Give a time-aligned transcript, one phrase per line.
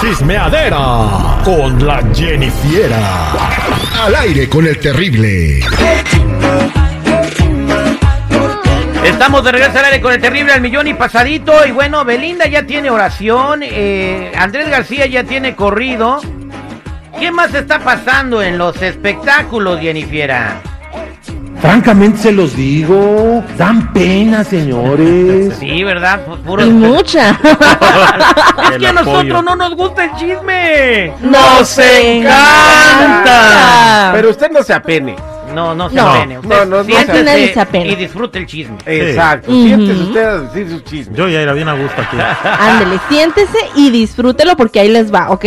[0.00, 3.32] Chismeadera con la Jennifiera.
[4.04, 5.60] Al aire con el terrible.
[9.04, 11.66] Estamos de regreso al aire con el terrible al millón y pasadito.
[11.66, 13.60] Y bueno, Belinda ya tiene oración.
[13.62, 16.20] eh, Andrés García ya tiene corrido.
[17.18, 20.60] ¿Qué más está pasando en los espectáculos, Jennifiera?
[21.64, 25.54] Francamente se los digo, dan pena, señores.
[25.58, 26.20] Sí, ¿verdad?
[26.26, 26.66] Pu- Puro...
[26.66, 27.30] Y mucha.
[28.72, 31.12] Es que a nosotros no nos gusta el chisme.
[31.22, 33.30] ¡Nos encanta!
[34.12, 35.16] Pero usted no se apene.
[35.54, 36.38] No, no se No, apene.
[36.38, 37.86] Usted no, no, no siéntese apena.
[37.92, 38.76] y disfrute el chisme.
[38.86, 39.50] Exacto.
[39.50, 41.16] Siéntese usted a decir su chisme.
[41.16, 42.16] Yo ya era bien a gusto aquí.
[42.58, 45.44] Ándele, siéntese y disfrútelo porque ahí les va, ¿ok?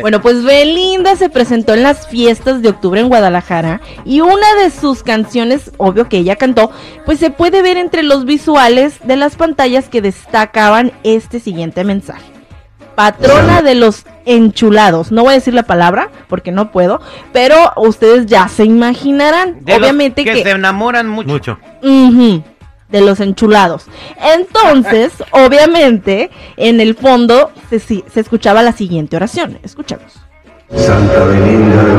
[0.00, 4.70] Bueno, pues Belinda se presentó en las fiestas de octubre en Guadalajara y una de
[4.70, 6.70] sus canciones, obvio que ella cantó,
[7.04, 12.24] pues se puede ver entre los visuales de las pantallas que destacaban este siguiente mensaje.
[12.94, 14.04] Patrona de los
[14.34, 15.12] enchulados.
[15.12, 17.00] No voy a decir la palabra porque no puedo,
[17.32, 19.64] pero ustedes ya se imaginarán.
[19.64, 20.42] De los Obviamente que, que...
[20.42, 21.28] se enamoran mucho.
[21.28, 21.58] Mucho.
[22.88, 23.86] De los enchulados.
[24.34, 29.58] Entonces, obviamente, en el fondo se, si- se escuchaba la siguiente oración.
[29.62, 30.18] Escuchamos.
[30.74, 31.94] Santa Belinda de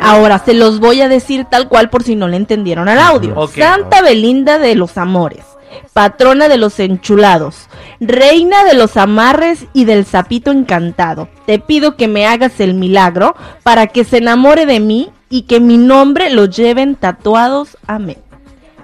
[0.00, 3.48] Ahora se los voy a decir tal cual por si no le entendieron al audio.
[3.48, 5.44] Santa Belinda de los Amores,
[5.92, 7.68] patrona de los enchulados,
[8.00, 11.28] reina de los amarres y del sapito encantado.
[11.46, 15.60] Te pido que me hagas el milagro para que se enamore de mí y que
[15.60, 17.76] mi nombre lo lleven tatuados.
[17.86, 18.18] Amén.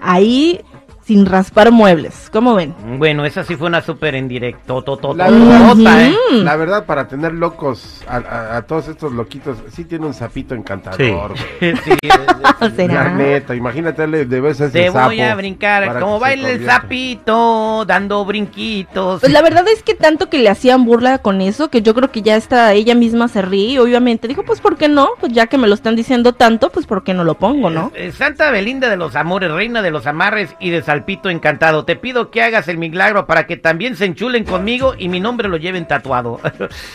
[0.00, 0.60] Ahí
[1.04, 2.28] sin raspar muebles.
[2.32, 2.74] ¿Cómo ven?
[2.98, 4.82] Bueno, esa sí fue una súper en directo.
[5.14, 6.02] La verdad.
[6.06, 6.14] ¿eh?
[6.32, 10.54] La verdad, para tener locos a, a- a todos estos loquitos, sí tiene un sapito
[10.54, 11.32] encantador.
[11.60, 11.74] güey.
[11.84, 13.10] Sí, La ¿Será?
[13.10, 18.24] neta, imagínate, le debes a ese Te voy a brincar como baila el sapito, dando
[18.24, 19.20] brinquitos.
[19.20, 22.10] Pues la verdad es que tanto que le hacían burla con eso, que yo creo
[22.10, 25.10] que ya está ella misma se ríe obviamente dijo, pues ¿por qué no?
[25.20, 27.92] Pues ya que me lo están diciendo tanto, pues ¿por qué no lo pongo, no?
[28.12, 31.84] Santa Belinda de los Amores, reina de los amarres y de Salpito encantado.
[31.84, 35.48] Te pido que hagas el milagro para que también se enchulen conmigo y mi nombre
[35.48, 36.40] lo lleven tatuado.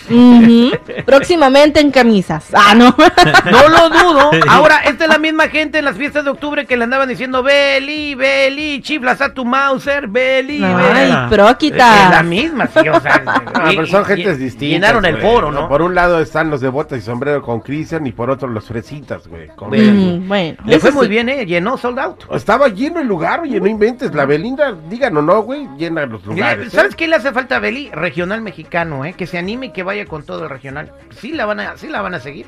[1.06, 2.48] Próximamente en camisas.
[2.54, 2.96] Ah, no.
[3.52, 4.32] no lo dudo.
[4.48, 7.44] Ahora, esta es la misma gente en las fiestas de octubre que le andaban diciendo,
[7.44, 11.14] Beli, Beli, chiflas a tu Mauser, Beli, Ay, Beli.
[11.30, 13.22] pero Es la misma, sí, o sea.
[13.54, 14.70] Ah, y- pero son y- gentes y- distintas.
[14.76, 15.68] Llenaron el foro, ¿no?
[15.68, 18.66] Por un lado están los de botas y sombrero con Cristian y por otro los
[18.66, 19.48] fresitas, güey.
[19.56, 21.10] con- Mm, bueno, Le fue muy sí.
[21.12, 21.46] bien, ¿eh?
[21.46, 22.24] Llenó sold out.
[22.34, 24.14] Estaba lleno el lugar, oye, no inventes.
[24.14, 26.72] La Belinda, digan o no, güey, llena los lugares.
[26.72, 26.96] ¿Sabes ¿eh?
[26.98, 27.90] qué le hace falta a Beli?
[27.92, 29.14] Regional mexicano, ¿eh?
[29.14, 30.92] Que se anime y que vaya con todo el regional.
[31.12, 32.48] Sí la van a, sí la van a seguir.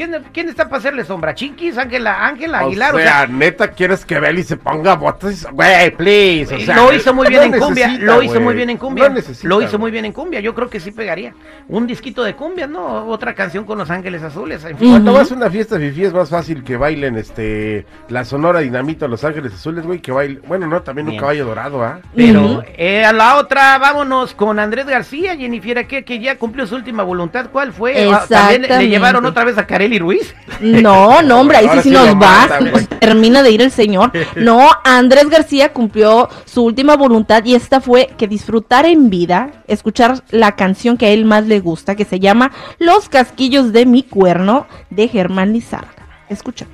[0.00, 1.34] ¿Quién, quién está para hacerle sombra?
[1.34, 1.76] ¿Chiquis?
[1.76, 2.94] ¿Ángela Ángela Aguilar?
[2.94, 5.46] O sea, neta, ¿quieres que Beli se ponga botas?
[5.52, 6.54] Güey, please.
[6.54, 8.78] o sea, lo hizo muy bien no en cumbia, necesita, lo hizo muy bien en
[8.78, 11.34] cumbia, No necesita, lo hizo muy bien en cumbia, yo creo que sí pegaría.
[11.68, 13.08] Un disquito de cumbia, ¿no?
[13.08, 14.64] Otra canción con Los Ángeles Azules.
[14.64, 14.88] en fin.
[14.90, 19.06] Cuando vas a una fiesta fifi es más fácil que bailen este la Sonora Dinamita
[19.06, 20.40] Los Ángeles Azules, güey, que bailen.
[20.48, 22.00] Bueno, no, también un caballo dorado, ¿ah?
[22.16, 26.74] Pero eh, a la otra, vámonos con Andrés García, Jennifer, que, que ya cumplió su
[26.74, 27.50] última voluntad.
[27.52, 28.10] ¿Cuál fue?
[28.10, 29.66] Ah, También le- llevaron otra vez a
[29.98, 30.34] Ruiz.
[30.60, 32.46] No, no, hombre, ahí sí, sí nos va.
[32.70, 32.86] güey.
[32.86, 34.12] Termina de ir el señor.
[34.36, 40.22] No, Andrés García cumplió su última voluntad y esta fue que disfrutar en vida, escuchar
[40.30, 44.02] la canción que a él más le gusta, que se llama Los casquillos de mi
[44.02, 46.06] cuerno, de Germán Lizárraga.
[46.28, 46.66] Escucha.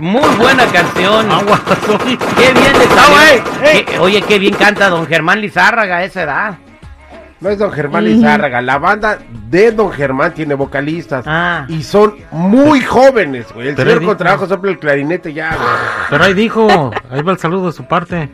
[0.00, 1.30] Muy buena canción.
[1.30, 1.60] Agua.
[2.36, 3.44] Qué bien le salió.
[3.86, 6.58] Qué- Oye, qué bien canta don Germán Lizárraga a esa edad.
[7.44, 8.04] No es Don Germán.
[8.04, 9.18] Lizárraga, la banda
[9.50, 11.66] de Don Germán tiene vocalistas Ah.
[11.68, 13.68] y son muy jóvenes, güey.
[13.68, 15.68] El Pero señor con trabajo sopla el clarinete ya, güey.
[16.08, 18.30] Pero ahí dijo, ahí va el saludo de su parte.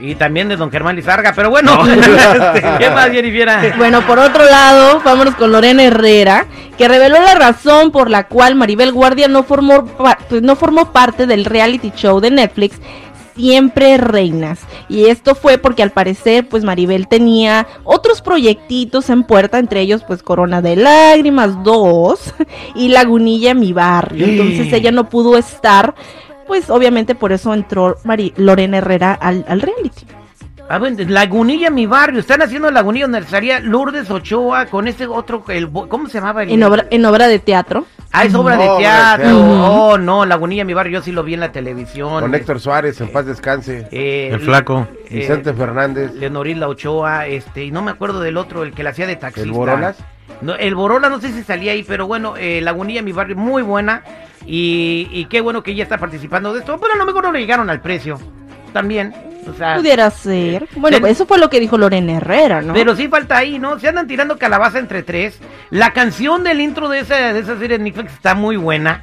[0.00, 1.78] Y también de don Germán Lizárraga, pero bueno.
[2.78, 3.74] ¿Qué más, Jennifer?
[3.76, 8.54] Bueno, por otro lado, vámonos con Lorena Herrera, que reveló la razón por la cual
[8.54, 12.80] Maribel Guardia no formó, pa- pues, no formó parte del reality show de Netflix
[13.38, 14.58] Siempre Reinas.
[14.88, 20.02] Y esto fue porque al parecer, pues Maribel tenía otros proyectitos en puerta, entre ellos,
[20.06, 22.34] pues Corona de Lágrimas 2
[22.74, 24.26] y Lagunilla Mi Barrio.
[24.26, 25.94] Entonces ella no pudo estar,
[26.48, 30.04] pues obviamente por eso entró Mari- Lorena Herrera al, al reality.
[30.70, 32.20] Ah, bueno, Lagunilla, mi barrio.
[32.20, 35.42] Están haciendo Lagunilla donde estaría Lourdes Ochoa con este otro.
[35.48, 36.42] El, ¿Cómo se llamaba?
[36.42, 37.86] El, En obra, en obra de teatro.
[38.10, 39.24] Ah, es obra de teatro.
[39.24, 39.38] teatro.
[39.40, 42.20] Oh, no, Lagunilla, mi barrio, yo sí lo vi en la televisión.
[42.20, 43.86] Con Héctor Suárez, en paz descanse.
[43.92, 44.88] Eh, El flaco.
[45.10, 46.14] eh, Vicente Fernández.
[46.14, 49.16] Leonoril La Ochoa, este, y no me acuerdo del otro, el que la hacía de
[49.16, 49.46] taxista.
[49.46, 49.96] ¿El Borolas?
[50.40, 53.62] No, el Borola no sé si salía ahí, pero bueno, eh, Lagunilla, mi barrio, muy
[53.62, 54.02] buena.
[54.46, 56.78] Y, y qué bueno que ella está participando de esto.
[56.80, 58.18] Pero a lo mejor no le llegaron al precio.
[58.72, 59.14] También.
[59.48, 60.68] O sea, Pudiera ser.
[60.76, 62.74] Bueno, eso fue lo que dijo Lorena Herrera, ¿no?
[62.74, 63.78] Pero sí falta ahí, ¿no?
[63.78, 65.38] Se andan tirando calabaza entre tres.
[65.70, 69.02] La canción del intro de esa, de esa serie de Netflix está muy buena.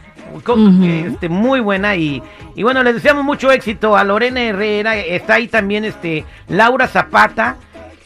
[0.83, 2.21] Este, muy buena y,
[2.55, 7.55] y bueno, les deseamos mucho éxito a Lorena Herrera, está ahí también este Laura Zapata.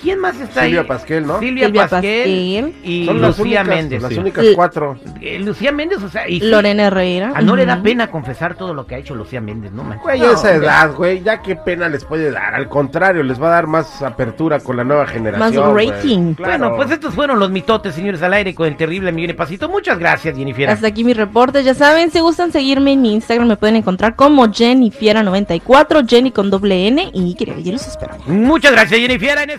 [0.01, 0.87] ¿Quién más está Silvia ahí?
[0.87, 1.39] Pasquel, ¿no?
[1.39, 2.89] Silvia, Silvia Pasquel, Pasquel.
[2.91, 4.01] y Son las Lucía únicas, Méndez.
[4.01, 4.17] las sí.
[4.19, 4.97] únicas cuatro.
[5.21, 7.33] Eh, Lucía Méndez, o sea, y Lorena Herrera.
[7.35, 9.83] ah, no le da pena confesar todo lo que ha hecho Lucía Méndez, ¿no?
[9.83, 9.99] man?
[10.01, 10.55] Güey, No, esa hombre.
[10.65, 12.55] edad, güey, ya qué pena les puede dar.
[12.55, 15.73] Al contrario, les va a dar más apertura con la nueva generación.
[15.73, 16.33] Más rating.
[16.33, 16.57] Claro.
[16.59, 19.67] Bueno, pues estos fueron los mitotes, señores, al aire con el terrible y pasito.
[19.69, 20.69] Muchas gracias, Jennifer.
[20.69, 21.63] Hasta aquí mi reporte.
[21.63, 26.49] Ya saben, si gustan seguirme en mi Instagram, me pueden encontrar como Jennifiera94, Jenny con
[26.49, 27.09] doble N.
[27.13, 28.15] Y que allí los espero.
[28.27, 29.37] Muchas gracias, Jennifer.
[29.37, 29.57] En esta-